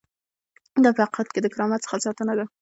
[0.83, 2.45] دا په حقیقت کې د کرامت څخه ساتنه ده.